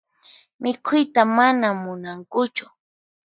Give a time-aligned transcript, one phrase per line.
[0.61, 2.65] Mikhuyta mana munankuchu.